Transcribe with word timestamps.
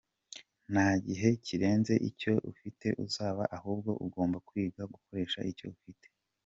Nta 0.71 0.87
gihe 1.05 1.29
kirenze 1.45 1.93
icyo 2.09 2.33
ufite 2.51 2.87
uzabona 3.05 3.49
ahubwo 3.57 3.91
ugomba 4.05 4.37
kwiga 4.47 4.81
gukoresha 4.93 5.39
icyo 5.53 5.67
ufite. 5.75 6.07